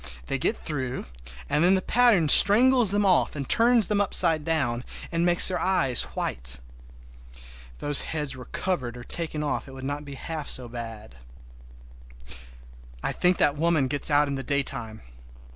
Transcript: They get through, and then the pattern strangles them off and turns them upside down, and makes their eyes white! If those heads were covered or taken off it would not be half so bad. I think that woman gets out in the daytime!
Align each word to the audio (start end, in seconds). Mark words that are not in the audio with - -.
They 0.25 0.39
get 0.39 0.57
through, 0.57 1.05
and 1.47 1.63
then 1.63 1.75
the 1.75 1.81
pattern 1.83 2.27
strangles 2.27 2.89
them 2.89 3.05
off 3.05 3.35
and 3.35 3.47
turns 3.47 3.85
them 3.85 4.01
upside 4.01 4.43
down, 4.43 4.83
and 5.11 5.23
makes 5.27 5.47
their 5.47 5.59
eyes 5.59 6.01
white! 6.15 6.57
If 7.35 7.39
those 7.77 8.01
heads 8.01 8.35
were 8.35 8.45
covered 8.45 8.97
or 8.97 9.03
taken 9.03 9.43
off 9.43 9.67
it 9.67 9.73
would 9.73 9.83
not 9.85 10.03
be 10.03 10.15
half 10.15 10.49
so 10.49 10.67
bad. 10.67 11.17
I 13.03 13.11
think 13.11 13.37
that 13.37 13.55
woman 13.57 13.85
gets 13.85 14.09
out 14.09 14.27
in 14.27 14.33
the 14.33 14.41
daytime! 14.41 15.03